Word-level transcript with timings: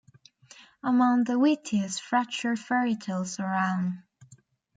Among 0.83 1.25
the 1.25 1.37
wittiest 1.37 2.01
fractured 2.01 2.57
fairytales 2.57 3.37
around. 3.39 4.01